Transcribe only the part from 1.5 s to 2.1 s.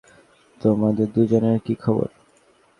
কী খবর?